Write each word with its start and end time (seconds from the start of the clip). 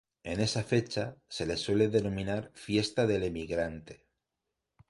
En 0.23 0.39
esa 0.39 0.63
fecha, 0.63 1.15
se 1.29 1.45
le 1.45 1.55
suele 1.57 1.87
denominar 1.87 2.49
""Fiesta 2.55 3.05
del 3.05 3.21
emigrante"". 3.21 4.07